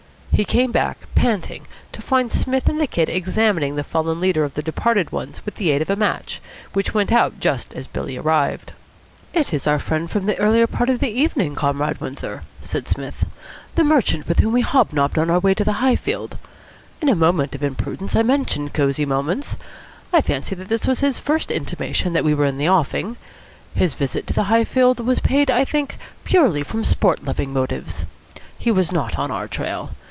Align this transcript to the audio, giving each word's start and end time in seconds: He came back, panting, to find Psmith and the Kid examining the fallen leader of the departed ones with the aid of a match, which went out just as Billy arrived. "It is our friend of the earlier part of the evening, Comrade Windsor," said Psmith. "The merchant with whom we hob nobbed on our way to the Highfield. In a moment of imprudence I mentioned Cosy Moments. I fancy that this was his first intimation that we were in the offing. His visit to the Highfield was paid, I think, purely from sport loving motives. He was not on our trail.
He 0.33 0.45
came 0.45 0.71
back, 0.71 0.97
panting, 1.13 1.67
to 1.91 2.01
find 2.01 2.31
Psmith 2.33 2.67
and 2.67 2.81
the 2.81 2.87
Kid 2.87 3.09
examining 3.09 3.75
the 3.75 3.83
fallen 3.83 4.19
leader 4.19 4.43
of 4.43 4.55
the 4.55 4.63
departed 4.63 5.11
ones 5.11 5.45
with 5.45 5.53
the 5.53 5.69
aid 5.69 5.83
of 5.83 5.89
a 5.91 5.95
match, 5.95 6.41
which 6.73 6.95
went 6.95 7.11
out 7.11 7.39
just 7.39 7.75
as 7.75 7.85
Billy 7.85 8.17
arrived. 8.17 8.71
"It 9.35 9.53
is 9.53 9.67
our 9.67 9.77
friend 9.77 10.09
of 10.15 10.25
the 10.25 10.39
earlier 10.39 10.65
part 10.65 10.89
of 10.89 10.97
the 10.99 11.11
evening, 11.11 11.53
Comrade 11.53 12.01
Windsor," 12.01 12.41
said 12.63 12.87
Psmith. 12.87 13.23
"The 13.75 13.83
merchant 13.83 14.27
with 14.27 14.39
whom 14.39 14.53
we 14.53 14.61
hob 14.61 14.91
nobbed 14.91 15.19
on 15.19 15.29
our 15.29 15.37
way 15.37 15.53
to 15.53 15.63
the 15.63 15.73
Highfield. 15.77 16.37
In 17.03 17.07
a 17.09 17.13
moment 17.15 17.53
of 17.53 17.63
imprudence 17.63 18.15
I 18.15 18.23
mentioned 18.23 18.73
Cosy 18.73 19.05
Moments. 19.05 19.57
I 20.11 20.21
fancy 20.21 20.55
that 20.55 20.69
this 20.69 20.87
was 20.87 21.01
his 21.01 21.19
first 21.19 21.51
intimation 21.51 22.13
that 22.13 22.25
we 22.25 22.33
were 22.33 22.45
in 22.45 22.57
the 22.57 22.67
offing. 22.67 23.15
His 23.75 23.93
visit 23.93 24.25
to 24.25 24.33
the 24.33 24.45
Highfield 24.45 25.01
was 25.01 25.19
paid, 25.19 25.51
I 25.51 25.65
think, 25.65 25.99
purely 26.23 26.63
from 26.63 26.83
sport 26.83 27.23
loving 27.23 27.53
motives. 27.53 28.07
He 28.57 28.71
was 28.71 28.91
not 28.91 29.19
on 29.19 29.29
our 29.29 29.47
trail. 29.47 29.91